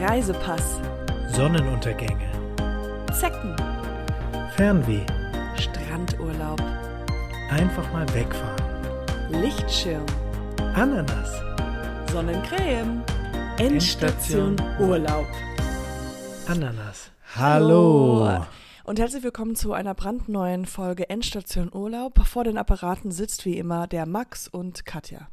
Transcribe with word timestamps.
Reisepass, 0.00 0.80
Sonnenuntergänge, 1.28 2.28
Zecken, 3.12 3.54
Fernweh, 4.56 5.06
Strandurlaub, 5.56 6.60
einfach 7.48 7.92
mal 7.92 8.04
wegfahren, 8.12 9.40
Lichtschirm, 9.40 10.04
Ananas, 10.74 11.30
Sonnencreme, 12.10 13.04
Endstation 13.58 14.56
Urlaub. 14.80 15.28
Ananas. 16.48 17.12
Hallo. 17.36 18.44
Und 18.82 18.98
herzlich 18.98 19.22
willkommen 19.22 19.54
zu 19.54 19.72
einer 19.74 19.94
brandneuen 19.94 20.66
Folge 20.66 21.08
Endstation 21.08 21.72
Urlaub. 21.72 22.26
Vor 22.26 22.42
den 22.42 22.58
Apparaten 22.58 23.12
sitzt 23.12 23.44
wie 23.44 23.58
immer 23.58 23.86
der 23.86 24.06
Max 24.06 24.48
und 24.48 24.84
Katja. 24.84 25.28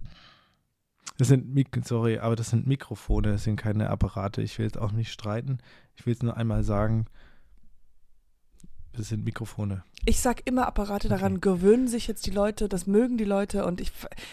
Das 1.21 1.27
sind, 1.27 1.53
Mik 1.53 1.69
sorry, 1.83 2.17
aber 2.17 2.35
das 2.35 2.49
sind 2.49 2.65
Mikrofone, 2.65 3.33
das 3.33 3.43
sind 3.43 3.55
keine 3.55 3.91
Apparate. 3.91 4.41
Ich 4.41 4.57
will 4.57 4.65
jetzt 4.65 4.79
auch 4.79 4.91
nicht 4.91 5.11
streiten. 5.11 5.59
Ich 5.95 6.03
will 6.03 6.13
jetzt 6.13 6.23
nur 6.23 6.35
einmal 6.35 6.63
sagen, 6.63 7.05
das 8.93 9.09
sind 9.09 9.23
Mikrofone. 9.23 9.83
Ich 10.07 10.19
sag 10.19 10.47
immer 10.47 10.65
Apparate, 10.65 11.09
daran 11.09 11.33
Okay. 11.33 11.41
gewöhnen 11.41 11.87
sich 11.87 12.07
jetzt 12.07 12.25
die 12.25 12.31
Leute, 12.31 12.67
das 12.67 12.87
mögen 12.87 13.19
die 13.19 13.23
Leute 13.23 13.67
und 13.67 13.81
ich, 13.81 13.91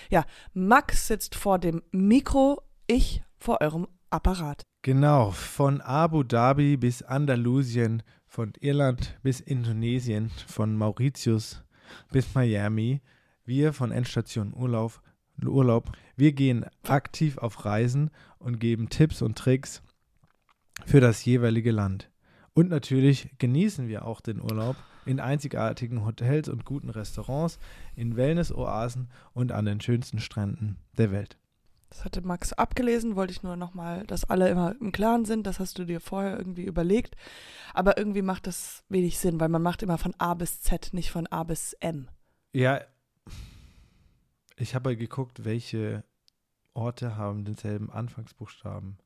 ja, 0.08 0.24
Max 0.54 1.08
sitzt 1.08 1.34
vor 1.34 1.58
dem 1.58 1.82
Mikro, 1.92 2.62
ich 2.86 3.22
vor 3.36 3.60
eurem 3.60 3.86
Apparat. 4.08 4.62
Genau, 4.80 5.32
von 5.32 5.82
Abu 5.82 6.22
Dhabi 6.22 6.78
bis 6.78 7.02
Andalusien, 7.02 8.02
von 8.26 8.54
Irland 8.60 9.18
bis 9.22 9.40
Indonesien, 9.40 10.30
von 10.46 10.74
Mauritius 10.74 11.62
bis 12.10 12.34
Miami. 12.34 13.02
Wir 13.44 13.74
von 13.74 13.92
Endstation 13.92 14.54
Urlaub, 14.54 15.02
Urlaub, 15.46 15.92
wir 16.16 16.32
gehen 16.32 16.64
aktiv 16.82 17.38
auf 17.38 17.64
Reisen 17.64 18.10
und 18.38 18.58
geben 18.58 18.88
Tipps 18.88 19.22
und 19.22 19.38
Tricks 19.38 19.82
für 20.84 21.00
das 21.00 21.24
jeweilige 21.24 21.70
Land. 21.70 22.10
Und 22.54 22.70
natürlich 22.70 23.30
genießen 23.38 23.86
wir 23.86 24.04
auch 24.04 24.20
den 24.20 24.40
Urlaub 24.40 24.74
in 25.06 25.20
einzigartigen 25.20 26.04
Hotels 26.04 26.48
und 26.48 26.64
guten 26.64 26.90
Restaurants, 26.90 27.58
in 27.94 28.16
Wellness-Oasen 28.16 29.08
und 29.32 29.52
an 29.52 29.64
den 29.64 29.80
schönsten 29.80 30.18
Stränden 30.18 30.76
der 30.96 31.12
Welt. 31.12 31.38
Das 31.90 32.04
hatte 32.04 32.20
Max 32.20 32.52
abgelesen, 32.52 33.16
wollte 33.16 33.32
ich 33.32 33.42
nur 33.42 33.56
nochmal, 33.56 34.04
dass 34.06 34.28
alle 34.28 34.48
immer 34.50 34.74
im 34.80 34.92
Klaren 34.92 35.24
sind. 35.24 35.46
Das 35.46 35.58
hast 35.58 35.78
du 35.78 35.84
dir 35.84 36.00
vorher 36.00 36.36
irgendwie 36.36 36.64
überlegt. 36.64 37.16
Aber 37.72 37.96
irgendwie 37.96 38.22
macht 38.22 38.46
das 38.46 38.84
wenig 38.88 39.18
Sinn, 39.18 39.40
weil 39.40 39.48
man 39.48 39.62
macht 39.62 39.82
immer 39.82 39.96
von 39.96 40.14
A 40.18 40.34
bis 40.34 40.60
Z, 40.60 40.90
nicht 40.92 41.10
von 41.10 41.26
A 41.28 41.44
bis 41.44 41.72
M. 41.74 42.08
Ja, 42.52 42.80
ich 44.60 44.74
habe 44.74 44.90
halt 44.90 44.98
geguckt, 44.98 45.44
welche 45.44 46.04
Orte 46.74 47.16
haben 47.16 47.44
denselben 47.44 47.90
Anfangsbuchstaben. 47.90 48.98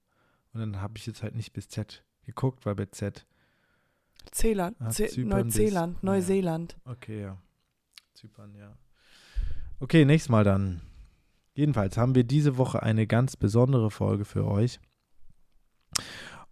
Und 0.53 0.61
dann 0.61 0.81
habe 0.81 0.99
ich 0.99 1.07
jetzt 1.07 1.23
halt 1.23 1.35
nicht 1.35 1.53
bis 1.53 1.69
Z 1.69 2.05
geguckt, 2.25 2.67
weil 2.67 2.75
bei 2.75 2.87
Z, 2.87 3.27
Zeeland, 4.31 4.77
Ah, 4.81 4.91
Ze 4.91 5.07
Zypern 5.09 5.47
bis- 5.47 5.57
Neuseeland, 5.57 5.95
ja. 5.95 5.99
Neuseeland. 6.03 6.77
okay, 6.85 7.23
ja. 7.23 7.43
Zypern, 8.15 8.55
ja. 8.55 8.77
Okay, 9.81 10.05
nächstes 10.05 10.29
Mal 10.29 10.45
dann. 10.45 10.81
Jedenfalls 11.55 11.97
haben 11.97 12.15
wir 12.15 12.25
diese 12.25 12.57
Woche 12.57 12.83
eine 12.83 13.07
ganz 13.07 13.37
besondere 13.37 13.91
Folge 13.91 14.25
für 14.25 14.47
euch. 14.47 14.79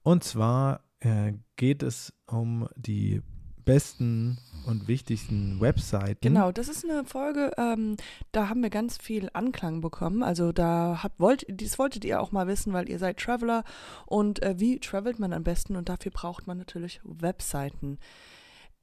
Und 0.03 0.25
zwar 0.25 0.83
äh, 1.01 1.35
geht 1.57 1.83
es 1.83 2.12
um 2.27 2.69
die 2.77 3.23
besten 3.71 4.37
und 4.67 4.89
wichtigsten 4.89 5.61
Webseiten. 5.61 6.19
Genau, 6.21 6.51
das 6.51 6.69
ist 6.69 6.85
eine 6.85 7.05
Folge, 7.05 7.53
ähm, 7.57 7.97
da 8.33 8.49
haben 8.49 8.65
wir 8.65 8.71
ganz 8.71 8.99
viel 8.99 9.31
Anklang 9.33 9.81
bekommen. 9.81 10.25
Also 10.25 10.51
da 10.51 11.01
habt, 11.05 11.21
wollt, 11.21 11.47
dies 11.49 11.79
wolltet 11.79 12.05
ihr 12.05 12.21
auch 12.21 12.33
mal 12.33 12.48
wissen, 12.48 12.73
weil 12.73 12.89
ihr 12.89 12.98
seid 12.98 13.19
Traveler. 13.19 13.63
Und 14.07 14.43
äh, 14.43 14.59
wie 14.59 14.81
travelt 14.81 15.21
man 15.21 15.33
am 15.33 15.45
besten? 15.45 15.77
Und 15.77 15.89
dafür 15.89 16.11
braucht 16.11 16.48
man 16.48 16.59
natürlich 16.59 17.01
Webseiten. 17.05 17.98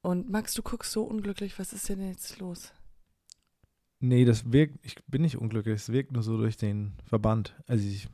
Und 0.00 0.30
Max, 0.30 0.54
du 0.54 0.62
guckst 0.62 0.90
so 0.90 1.02
unglücklich. 1.02 1.58
Was 1.58 1.74
ist 1.74 1.90
denn 1.90 2.00
jetzt 2.08 2.38
los? 2.38 2.72
Nee, 4.00 4.24
das 4.24 4.50
wirkt, 4.50 4.78
ich 4.86 4.96
bin 5.06 5.20
nicht 5.20 5.36
unglücklich, 5.36 5.74
es 5.74 5.92
wirkt 5.92 6.12
nur 6.12 6.22
so 6.22 6.38
durch 6.38 6.56
den 6.56 6.94
Verband. 7.04 7.54
Also 7.66 7.86
ich, 7.86 8.08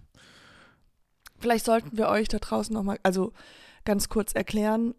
Vielleicht 1.38 1.66
sollten 1.66 1.96
wir 1.96 2.08
euch 2.08 2.26
da 2.26 2.38
draußen 2.38 2.74
nochmal, 2.74 2.98
also 3.04 3.32
ganz 3.84 4.08
kurz 4.08 4.32
erklären. 4.32 4.94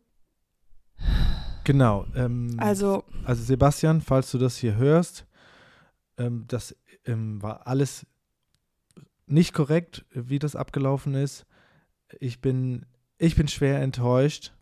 Genau. 1.65 2.05
Ähm, 2.15 2.55
Also, 2.57 3.03
also 3.25 3.43
Sebastian, 3.43 4.01
falls 4.01 4.31
du 4.31 4.37
das 4.37 4.55
hier 4.57 4.75
hörst, 4.75 5.25
ähm, 6.17 6.45
das 6.47 6.75
ähm, 7.05 7.41
war 7.41 7.67
alles 7.67 8.05
nicht 9.27 9.53
korrekt, 9.53 10.05
wie 10.11 10.39
das 10.39 10.55
abgelaufen 10.55 11.13
ist. 11.15 11.45
Ich 12.19 12.39
bin, 12.39 12.85
ich 13.17 13.35
bin 13.35 13.47
schwer 13.47 13.81
enttäuscht. 13.81 14.53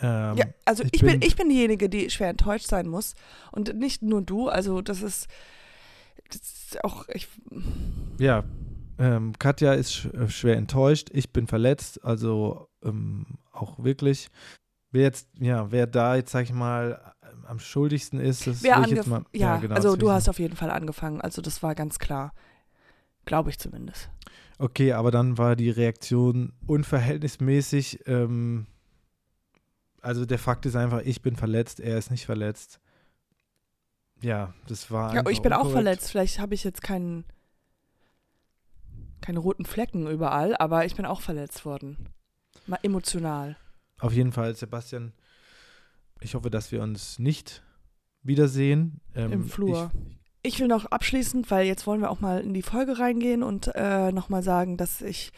Ähm, 0.00 0.36
ja, 0.36 0.44
also 0.64 0.82
ich 0.84 0.94
ich, 0.94 1.00
bin, 1.02 1.22
ich 1.22 1.36
bin 1.36 1.48
diejenige, 1.48 1.88
die 1.88 2.10
schwer 2.10 2.30
enttäuscht 2.30 2.66
sein 2.66 2.88
muss. 2.88 3.14
Und 3.52 3.76
nicht 3.76 4.02
nur 4.02 4.22
du. 4.22 4.48
Also, 4.48 4.80
das 4.80 5.02
ist, 5.02 5.28
das 6.30 6.40
ist 6.40 6.84
auch, 6.84 7.06
ich, 7.08 7.28
Ja, 8.18 8.44
ähm, 8.98 9.32
Katja 9.38 9.74
ist 9.74 10.06
äh, 10.06 10.28
schwer 10.28 10.56
enttäuscht. 10.56 11.08
Ich 11.12 11.32
bin 11.32 11.46
verletzt, 11.46 12.04
also 12.04 12.68
ähm, 12.82 13.38
auch 13.52 13.82
wirklich. 13.82 14.28
Wer 14.90 15.02
jetzt, 15.02 15.28
ja, 15.38 15.70
wer 15.70 15.86
da 15.86 16.16
jetzt, 16.16 16.30
sag 16.30 16.44
ich 16.44 16.52
mal, 16.52 17.14
am 17.46 17.58
schuldigsten 17.58 18.20
ist, 18.20 18.46
das 18.46 18.62
wer 18.62 18.78
will 18.78 18.86
ich 18.86 18.90
jetzt 18.92 19.06
mal. 19.06 19.24
ja, 19.34 19.56
genau, 19.56 19.74
also 19.74 19.96
du 19.96 20.10
hast 20.10 20.28
auf 20.28 20.38
jeden 20.38 20.56
Fall 20.56 20.70
angefangen. 20.70 21.20
Also, 21.20 21.42
das 21.42 21.62
war 21.62 21.74
ganz 21.74 21.98
klar. 21.98 22.32
Glaube 23.24 23.50
ich 23.50 23.58
zumindest. 23.58 24.10
Okay, 24.58 24.92
aber 24.92 25.10
dann 25.10 25.38
war 25.38 25.54
die 25.54 25.70
Reaktion 25.70 26.52
unverhältnismäßig. 26.66 28.06
Ähm, 28.06 28.66
also 30.00 30.24
der 30.24 30.38
Fakt 30.38 30.66
ist 30.66 30.76
einfach, 30.76 31.02
ich 31.02 31.22
bin 31.22 31.36
verletzt, 31.36 31.80
er 31.80 31.98
ist 31.98 32.10
nicht 32.10 32.26
verletzt. 32.26 32.80
Ja, 34.20 34.54
das 34.66 34.90
war. 34.90 35.14
Ja, 35.14 35.28
ich 35.28 35.42
bin 35.42 35.52
auch 35.52 35.64
unkorrekt. 35.64 35.84
verletzt. 35.84 36.10
Vielleicht 36.10 36.40
habe 36.40 36.54
ich 36.54 36.64
jetzt 36.64 36.82
keinen, 36.82 37.24
keine 39.20 39.38
roten 39.38 39.64
Flecken 39.64 40.08
überall, 40.08 40.56
aber 40.56 40.84
ich 40.84 40.96
bin 40.96 41.06
auch 41.06 41.20
verletzt 41.20 41.64
worden. 41.64 42.08
Mal 42.66 42.78
emotional. 42.82 43.56
Auf 43.98 44.12
jeden 44.12 44.32
Fall, 44.32 44.54
Sebastian. 44.54 45.12
Ich 46.20 46.34
hoffe, 46.34 46.50
dass 46.50 46.72
wir 46.72 46.82
uns 46.82 47.18
nicht 47.18 47.62
wiedersehen. 48.22 49.00
Ähm, 49.14 49.32
Im 49.32 49.44
Flur. 49.44 49.90
Ich 50.42 50.60
will 50.60 50.68
noch 50.68 50.86
abschließend, 50.86 51.50
weil 51.50 51.66
jetzt 51.66 51.86
wollen 51.86 52.00
wir 52.00 52.10
auch 52.10 52.20
mal 52.20 52.40
in 52.40 52.54
die 52.54 52.62
Folge 52.62 52.98
reingehen 52.98 53.42
und 53.42 53.70
äh, 53.74 54.12
nochmal 54.12 54.42
sagen, 54.42 54.76
dass 54.76 55.02
ich, 55.02 55.32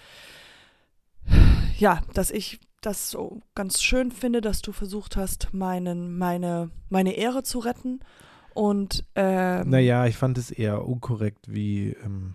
ja, 1.79 2.01
dass 2.15 2.31
ich 2.31 2.61
das 2.81 3.11
so 3.11 3.43
ganz 3.55 3.83
schön 3.83 4.11
finde, 4.11 4.41
dass 4.41 4.63
du 4.63 4.73
versucht 4.73 5.17
hast, 5.17 5.53
meinen, 5.53 6.17
meine, 6.17 6.71
meine 6.89 7.13
Ehre 7.13 7.43
zu 7.43 7.59
retten. 7.59 8.01
Und 8.55 9.05
ähm, 9.15 9.63
Ich, 9.63 9.69
naja, 9.69 10.07
ich 10.07 10.17
fand 10.17 10.39
es 10.39 10.51
eher 10.51 10.87
unkorrekt, 10.87 11.47
wie. 11.53 11.97
Ähm, 12.05 12.35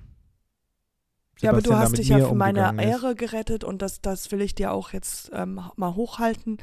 ja, 1.41 1.51
aber 1.51 1.62
du 1.62 1.69
Sebastian 1.69 1.81
hast 1.81 1.97
dich 1.97 2.07
ja 2.09 2.28
für 2.28 2.35
meine 2.35 2.69
umgegangen 2.69 2.79
ist. 2.79 3.03
Ehre 3.03 3.16
gerettet 3.16 3.63
und 3.63 3.81
das, 3.81 4.01
das 4.01 4.31
will 4.31 4.41
ich 4.41 4.56
dir 4.56 4.72
auch 4.72 4.94
jetzt 4.94 5.31
ähm, 5.34 5.62
mal 5.75 5.96
hochhalten. 5.96 6.57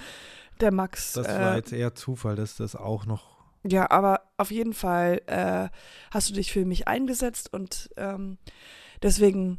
Der 0.60 0.72
Max. 0.72 1.12
Das 1.12 1.26
äh, 1.26 1.40
war 1.40 1.56
jetzt 1.56 1.72
eher 1.72 1.94
Zufall, 1.94 2.36
dass 2.36 2.56
das 2.56 2.76
auch 2.76 3.06
noch. 3.06 3.32
Ja, 3.64 3.90
aber 3.90 4.22
auf 4.38 4.50
jeden 4.50 4.72
Fall 4.72 5.22
äh, 5.26 5.68
hast 6.10 6.30
du 6.30 6.34
dich 6.34 6.52
für 6.52 6.64
mich 6.64 6.88
eingesetzt 6.88 7.52
und 7.52 7.90
ähm, 7.96 8.38
deswegen, 9.02 9.58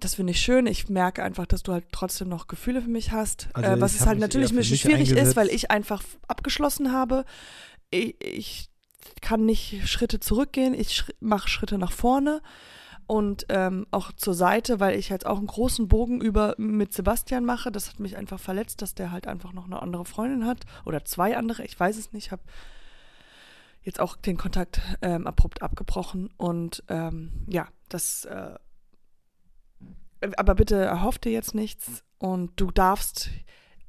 das 0.00 0.16
finde 0.16 0.32
ich 0.32 0.40
schön. 0.40 0.66
Ich 0.66 0.88
merke 0.88 1.22
einfach, 1.22 1.46
dass 1.46 1.62
du 1.62 1.72
halt 1.72 1.86
trotzdem 1.92 2.28
noch 2.28 2.46
Gefühle 2.48 2.82
für 2.82 2.90
mich 2.90 3.12
hast. 3.12 3.48
Also 3.52 3.70
äh, 3.70 3.80
was 3.80 3.94
es 3.94 4.06
halt 4.06 4.18
natürlich 4.18 4.50
ein 4.50 4.56
bisschen 4.56 4.78
schwierig 4.78 5.10
ist, 5.10 5.10
eingesetzt. 5.10 5.36
weil 5.36 5.48
ich 5.48 5.70
einfach 5.70 6.02
abgeschlossen 6.26 6.92
habe. 6.92 7.24
Ich, 7.90 8.16
ich 8.24 8.70
kann 9.20 9.44
nicht 9.44 9.88
Schritte 9.88 10.18
zurückgehen, 10.18 10.74
ich 10.74 10.92
sch 10.94 11.12
mache 11.20 11.48
Schritte 11.48 11.78
nach 11.78 11.92
vorne 11.92 12.42
und 13.06 13.46
ähm, 13.48 13.86
auch 13.90 14.12
zur 14.12 14.34
Seite, 14.34 14.80
weil 14.80 14.98
ich 14.98 15.08
jetzt 15.08 15.26
auch 15.26 15.38
einen 15.38 15.46
großen 15.46 15.88
Bogen 15.88 16.20
über 16.20 16.54
mit 16.58 16.92
Sebastian 16.92 17.44
mache. 17.44 17.70
Das 17.70 17.88
hat 17.88 18.00
mich 18.00 18.16
einfach 18.16 18.40
verletzt, 18.40 18.82
dass 18.82 18.94
der 18.94 19.12
halt 19.12 19.26
einfach 19.26 19.52
noch 19.52 19.66
eine 19.66 19.80
andere 19.80 20.04
Freundin 20.04 20.46
hat 20.46 20.64
oder 20.84 21.04
zwei 21.04 21.36
andere. 21.36 21.64
Ich 21.64 21.78
weiß 21.78 21.96
es 21.96 22.12
nicht. 22.12 22.26
Ich 22.26 22.32
habe 22.32 22.42
jetzt 23.82 24.00
auch 24.00 24.16
den 24.16 24.36
Kontakt 24.36 24.80
ähm, 25.02 25.26
abrupt 25.26 25.62
abgebrochen 25.62 26.30
und 26.36 26.82
ähm, 26.88 27.32
ja, 27.46 27.68
das. 27.88 28.24
Äh, 28.24 28.54
aber 30.36 30.54
bitte 30.54 30.76
erhoff 30.76 31.18
dir 31.18 31.30
jetzt 31.30 31.54
nichts 31.54 32.02
und 32.18 32.52
du 32.56 32.70
darfst 32.70 33.30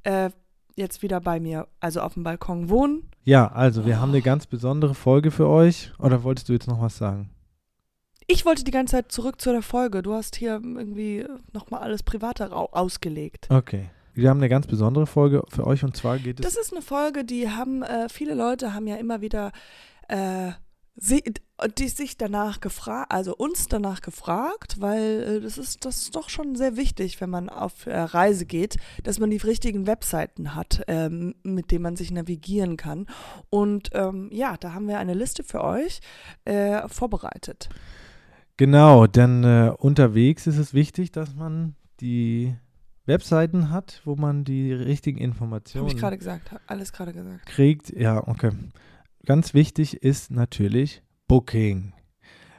äh, 0.04 0.30
jetzt 0.76 1.02
wieder 1.02 1.20
bei 1.20 1.40
mir, 1.40 1.66
also 1.80 2.00
auf 2.00 2.14
dem 2.14 2.22
Balkon 2.22 2.68
wohnen. 2.68 3.10
Ja, 3.24 3.48
also 3.48 3.84
wir 3.84 3.98
haben 4.00 4.10
eine 4.10 4.22
ganz 4.22 4.46
besondere 4.46 4.94
Folge 4.94 5.30
für 5.30 5.48
euch. 5.48 5.92
Oder 5.98 6.22
wolltest 6.22 6.48
du 6.48 6.52
jetzt 6.52 6.68
noch 6.68 6.80
was 6.80 6.96
sagen? 6.96 7.30
Ich 8.30 8.44
wollte 8.44 8.62
die 8.62 8.70
ganze 8.70 8.92
Zeit 8.92 9.10
zurück 9.10 9.40
zu 9.40 9.52
der 9.52 9.62
Folge. 9.62 10.02
Du 10.02 10.12
hast 10.12 10.36
hier 10.36 10.60
irgendwie 10.62 11.24
nochmal 11.54 11.80
alles 11.80 12.02
Private 12.02 12.50
rau- 12.50 12.68
ausgelegt. 12.72 13.48
Okay. 13.50 13.88
Wir 14.12 14.28
haben 14.28 14.36
eine 14.38 14.50
ganz 14.50 14.66
besondere 14.66 15.06
Folge 15.06 15.44
für 15.48 15.66
euch 15.66 15.82
und 15.82 15.96
zwar 15.96 16.18
geht 16.18 16.38
es. 16.38 16.44
Das 16.44 16.56
ist 16.62 16.72
eine 16.72 16.82
Folge, 16.82 17.24
die 17.24 17.48
haben, 17.48 17.82
äh, 17.82 18.08
viele 18.10 18.34
Leute 18.34 18.74
haben 18.74 18.86
ja 18.86 18.96
immer 18.96 19.22
wieder 19.22 19.50
äh, 20.08 20.50
sie, 20.96 21.22
die 21.78 21.88
sich 21.88 22.18
danach 22.18 22.60
gefragt, 22.60 23.12
also 23.12 23.34
uns 23.34 23.66
danach 23.68 24.02
gefragt, 24.02 24.76
weil 24.80 25.22
äh, 25.22 25.40
das 25.40 25.56
ist 25.56 25.86
das 25.86 26.02
ist 26.02 26.16
doch 26.16 26.28
schon 26.28 26.54
sehr 26.54 26.76
wichtig, 26.76 27.20
wenn 27.22 27.30
man 27.30 27.48
auf 27.48 27.86
äh, 27.86 27.96
Reise 27.96 28.44
geht, 28.44 28.76
dass 29.04 29.18
man 29.20 29.30
die 29.30 29.36
richtigen 29.38 29.86
Webseiten 29.86 30.54
hat, 30.54 30.82
ähm, 30.88 31.34
mit 31.44 31.70
denen 31.70 31.82
man 31.84 31.96
sich 31.96 32.10
navigieren 32.10 32.76
kann. 32.76 33.06
Und 33.48 33.88
ähm, 33.94 34.28
ja, 34.32 34.56
da 34.58 34.74
haben 34.74 34.86
wir 34.88 34.98
eine 34.98 35.14
Liste 35.14 35.44
für 35.44 35.64
euch 35.64 36.00
äh, 36.44 36.86
vorbereitet. 36.88 37.70
Genau, 38.58 39.06
denn 39.06 39.44
äh, 39.44 39.72
unterwegs 39.78 40.46
ist 40.48 40.58
es 40.58 40.74
wichtig, 40.74 41.12
dass 41.12 41.34
man 41.36 41.76
die 42.00 42.56
Webseiten 43.06 43.70
hat, 43.70 44.02
wo 44.04 44.16
man 44.16 44.44
die 44.44 44.72
richtigen 44.72 45.18
Habe 45.18 45.26
Informationen 45.26 45.86
ich 45.86 45.96
gerade 45.96 46.18
gesagt, 46.18 46.50
alles 46.66 46.92
gerade 46.92 47.12
gesagt. 47.12 47.46
kriegt. 47.46 47.90
Ja, 47.90 48.26
okay. 48.26 48.50
Ganz 49.24 49.54
wichtig 49.54 50.02
ist 50.02 50.32
natürlich 50.32 51.02
Booking. 51.28 51.92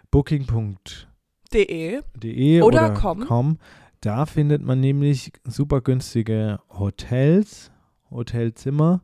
Booking.de 0.09 2.01
De 2.15 2.61
Oder 2.61 2.93
oder, 2.93 3.25
com. 3.25 3.57
Da 3.99 4.25
findet 4.25 4.61
man 4.61 4.79
nämlich 4.79 5.33
super 5.43 5.81
günstige 5.81 6.61
Hotels, 6.69 7.71
Hotelzimmer, 8.09 9.03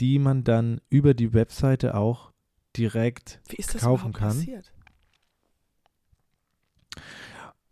die 0.00 0.18
man 0.18 0.44
dann 0.44 0.80
über 0.88 1.12
die 1.12 1.34
Webseite 1.34 1.94
auch 1.94 2.32
direkt 2.74 3.42
wie 3.48 3.56
ist 3.56 3.74
das 3.74 3.82
kaufen 3.82 4.14
kann. 4.14 4.28
passiert? 4.28 4.72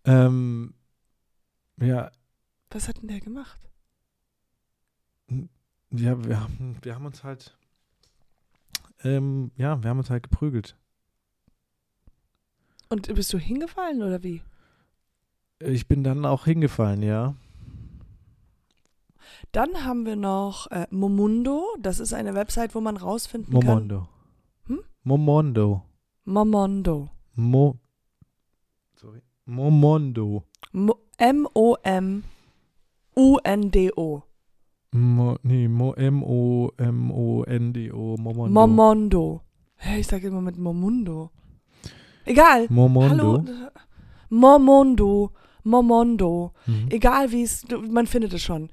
Ähm, 0.05 0.75
ja, 1.81 2.11
Was 2.71 2.89
hat 2.89 3.01
denn 3.01 3.09
der 3.09 3.21
gemacht? 3.21 3.61
Ja, 5.91 6.25
wir 6.25 6.41
haben, 6.41 6.77
wir 6.83 6.95
haben 6.95 7.07
uns 7.07 7.23
halt, 7.23 7.57
ähm, 9.03 9.53
ja, 9.57 9.83
wir 9.83 9.91
haben 9.91 9.99
uns 9.99 10.11
halt 10.11 10.25
geprügelt. 10.25 10.77
Und 12.89 13.13
bist 13.15 13.33
du 13.33 13.39
hingefallen 13.39 14.03
oder 14.03 14.23
wie? 14.23 14.43
Ich 15.61 15.89
bin 15.89 16.05
dann 16.05 16.27
auch 16.27 16.45
hingefallen, 16.45 17.03
ja. 17.03 17.35
Dann 19.53 19.85
haben 19.85 20.05
wir 20.05 20.17
noch 20.17 20.71
äh, 20.71 20.87
Momundo. 20.91 21.65
Das 21.81 22.01
ist 22.01 22.13
eine 22.13 22.35
Website, 22.35 22.75
wo 22.75 22.81
man 22.81 22.97
rausfinden 22.97 23.53
kann. 23.53 23.65
Momondo. 23.65 24.09
Hm? 24.67 24.81
Momondo. 25.05 25.83
Momondo. 26.25 27.11
Mo, 27.35 27.77
sorry. 27.77 27.84
Momondo. 29.47 30.45
Mo 30.73 30.99
M-O-M-U-N-D-O. 31.19 32.23
Mo, 34.93 35.37
nee, 35.43 35.69
Mo, 35.69 35.93
M-O-M-O-N-D-O. 35.93 36.57
Momondo. 38.17 38.53
Momondo. 38.53 39.41
Hä, 39.77 40.01
ich 40.01 40.07
sage 40.07 40.29
immer 40.29 40.41
mit 40.41 40.57
Momundo. 40.57 41.31
Egal. 42.25 42.67
Momondo. 42.71 43.09
Hallo. 43.09 43.45
Momondo. 44.31 45.33
Momondo. 45.63 46.53
Mhm. 46.67 46.89
Egal 46.91 47.31
wie 47.33 47.43
es, 47.43 47.65
man 47.91 48.07
findet 48.07 48.33
es 48.33 48.43
schon. 48.43 48.71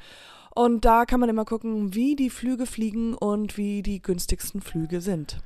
Und 0.56 0.85
da 0.85 1.06
kann 1.06 1.19
man 1.19 1.29
immer 1.29 1.45
gucken, 1.45 1.94
wie 1.95 2.15
die 2.15 2.29
Flüge 2.29 2.65
fliegen 2.65 3.13
und 3.13 3.57
wie 3.57 3.81
die 3.81 4.01
günstigsten 4.01 4.62
Flüge 4.62 5.01
sind. 5.01 5.41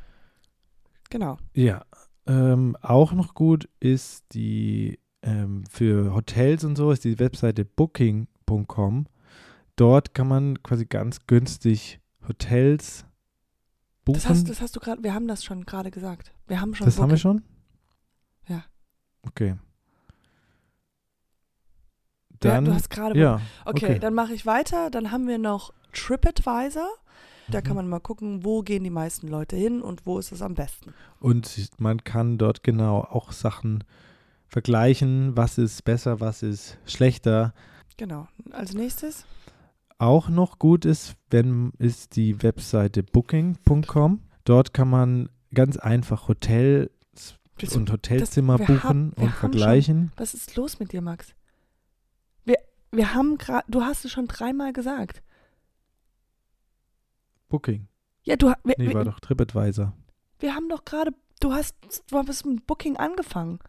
Genau. 1.09 1.37
Ja, 1.53 1.83
ähm, 2.27 2.75
auch 2.81 3.11
noch 3.13 3.33
gut 3.33 3.69
ist 3.79 4.25
die 4.33 4.99
ähm, 5.25 5.63
für 5.69 6.13
Hotels 6.13 6.63
und 6.63 6.75
so 6.77 6.91
ist 6.91 7.03
die 7.03 7.19
Webseite 7.19 7.65
booking.com. 7.65 9.07
Dort 9.75 10.13
kann 10.13 10.27
man 10.29 10.63
quasi 10.63 10.85
ganz 10.85 11.25
günstig 11.27 11.99
Hotels 12.27 13.03
buchen. 14.05 14.15
Das 14.15 14.29
hast, 14.29 14.49
das 14.49 14.61
hast 14.61 14.75
du 14.75 14.79
gerade, 14.79 15.03
wir 15.03 15.13
haben 15.13 15.27
das 15.27 15.43
schon 15.43 15.65
gerade 15.65 15.91
gesagt. 15.91 16.31
Wir 16.47 16.61
haben 16.61 16.73
schon 16.75 16.85
Das 16.85 16.95
haben 16.99 17.09
wir 17.09 17.15
Booking. 17.17 17.17
schon? 17.19 17.43
Ja. 18.47 18.63
Okay. 19.23 19.55
Ja, 22.43 22.51
Dann, 22.51 22.65
du 22.65 22.73
hast 22.73 22.89
gerade 22.89 23.19
ja, 23.19 23.41
Okay, 23.65 23.85
okay. 23.85 23.99
dann 23.99 24.13
mache 24.13 24.33
ich 24.33 24.45
weiter. 24.45 24.91
Dann 24.91 25.11
haben 25.11 25.27
wir 25.27 25.37
noch 25.39 25.73
TripAdvisor. 25.93 26.87
Da 27.47 27.61
kann 27.61 27.71
Mhm. 27.73 27.75
man 27.77 27.89
mal 27.89 27.99
gucken, 27.99 28.43
wo 28.43 28.61
gehen 28.61 28.83
die 28.83 28.89
meisten 28.89 29.27
Leute 29.27 29.55
hin 29.55 29.81
und 29.81 30.05
wo 30.05 30.17
ist 30.19 30.31
es 30.31 30.41
am 30.41 30.53
besten. 30.55 30.93
Und 31.19 31.49
man 31.79 32.03
kann 32.03 32.37
dort 32.37 32.63
genau 32.63 33.01
auch 33.01 33.31
Sachen 33.31 33.83
vergleichen, 34.47 35.35
was 35.35 35.57
ist 35.57 35.83
besser, 35.83 36.19
was 36.19 36.43
ist 36.43 36.77
schlechter. 36.85 37.53
Genau. 37.97 38.27
Als 38.51 38.73
nächstes. 38.73 39.25
Auch 39.97 40.27
noch 40.29 40.59
gut 40.59 40.83
ist, 40.85 41.15
wenn 41.29 41.71
ist 41.77 42.15
die 42.15 42.43
Webseite 42.43 43.03
booking.com. 43.03 44.21
Dort 44.43 44.73
kann 44.73 44.89
man 44.89 45.29
ganz 45.53 45.77
einfach 45.77 46.27
Hotels 46.27 46.89
und 47.73 47.89
Hotelzimmer 47.91 48.59
wir 48.59 48.65
buchen 48.65 48.83
haben- 48.83 49.13
und 49.13 49.31
vergleichen. 49.31 50.11
Was 50.17 50.33
ist 50.33 50.55
los 50.57 50.79
mit 50.79 50.91
dir, 50.91 51.01
Max? 51.01 51.33
Wir, 52.43 52.57
wir 52.91 53.13
haben 53.13 53.37
gerade, 53.37 53.65
du 53.71 53.81
hast 53.81 54.03
es 54.03 54.11
schon 54.11 54.27
dreimal 54.27 54.73
gesagt. 54.73 55.23
Booking. 57.47 57.87
Ja, 58.23 58.35
du, 58.35 58.47
wir, 58.63 58.75
Nee, 58.77 58.93
war 58.93 59.05
wir, 59.05 59.11
doch 59.11 59.19
TripAdvisor. 59.19 59.93
wir 60.39 60.55
haben 60.55 60.67
doch 60.67 60.83
gerade, 60.83 61.11
du 61.39 61.53
hast, 61.53 61.75
du 62.09 62.17
hast 62.17 62.45
mit 62.45 62.65
Booking 62.67 62.97
angefangen. 62.97 63.59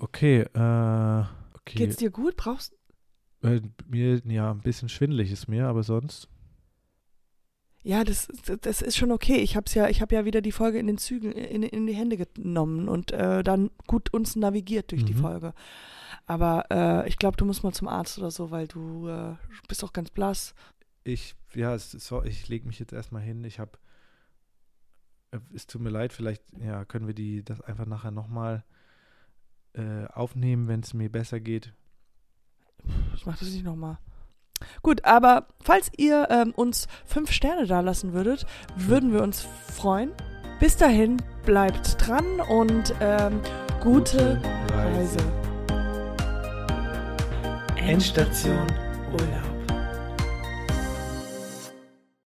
Okay, 0.00 0.40
äh, 0.42 1.24
okay. 1.54 1.74
Geht's 1.74 1.96
dir 1.96 2.10
gut? 2.10 2.36
Brauchst 2.36 2.72
Äh, 3.42 3.60
mir, 3.86 4.20
ja, 4.26 4.50
ein 4.50 4.62
bisschen 4.62 4.88
schwindelig 4.88 5.30
ist 5.32 5.48
mir, 5.48 5.66
aber 5.66 5.82
sonst. 5.82 6.28
Ja, 7.84 8.04
das, 8.04 8.28
das 8.60 8.82
ist 8.82 8.96
schon 8.96 9.12
okay. 9.12 9.36
Ich 9.36 9.56
hab's 9.56 9.74
ja, 9.74 9.88
ich 9.88 10.02
habe 10.02 10.14
ja 10.14 10.24
wieder 10.24 10.40
die 10.40 10.52
Folge 10.52 10.78
in 10.78 10.86
den 10.88 10.98
Zügen 10.98 11.32
in, 11.32 11.62
in 11.62 11.86
die 11.86 11.94
Hände 11.94 12.16
genommen 12.16 12.88
und 12.88 13.12
äh, 13.12 13.42
dann 13.42 13.70
gut 13.86 14.12
uns 14.12 14.36
navigiert 14.36 14.90
durch 14.90 15.04
die 15.04 15.14
Mhm. 15.14 15.18
Folge. 15.20 15.54
Aber 16.26 16.66
äh, 16.70 17.08
ich 17.08 17.18
glaube, 17.18 17.36
du 17.36 17.44
musst 17.44 17.62
mal 17.64 17.72
zum 17.72 17.88
Arzt 17.88 18.18
oder 18.18 18.30
so, 18.30 18.50
weil 18.50 18.66
du 18.68 19.08
äh, 19.08 19.36
bist 19.68 19.84
auch 19.84 19.92
ganz 19.92 20.10
blass. 20.10 20.54
Ich, 21.04 21.34
ja, 21.54 21.74
es, 21.74 21.90
so, 21.92 22.22
ich 22.24 22.48
lege 22.48 22.66
mich 22.66 22.78
jetzt 22.78 22.92
erstmal 22.92 23.22
hin. 23.22 23.42
Ich 23.44 23.58
habe, 23.58 23.72
es 25.54 25.66
tut 25.66 25.80
mir 25.82 25.90
leid, 25.90 26.12
vielleicht, 26.12 26.42
ja, 26.58 26.84
können 26.84 27.06
wir 27.06 27.14
die, 27.14 27.44
das 27.44 27.60
einfach 27.60 27.86
nachher 27.86 28.10
nochmal 28.10 28.64
äh, 29.74 30.06
aufnehmen, 30.06 30.68
wenn 30.68 30.80
es 30.80 30.94
mir 30.94 31.10
besser 31.10 31.40
geht. 31.40 31.72
Ich 33.14 33.26
mach 33.26 33.38
das 33.38 33.50
nicht 33.50 33.64
nochmal. 33.64 33.98
Gut, 34.82 35.04
aber 35.04 35.46
falls 35.60 35.90
ihr 35.96 36.28
ähm, 36.30 36.52
uns 36.54 36.88
fünf 37.04 37.30
Sterne 37.30 37.66
da 37.66 37.80
lassen 37.80 38.12
würdet, 38.12 38.46
würden 38.76 39.12
wir 39.12 39.22
uns 39.22 39.46
freuen. 39.76 40.12
Bis 40.60 40.76
dahin, 40.76 41.22
bleibt 41.44 42.04
dran 42.04 42.40
und 42.40 42.94
ähm, 43.00 43.40
gute 43.80 44.40
Reise. 44.72 45.18
Endstation 47.76 48.66
Urlaub. 49.12 49.47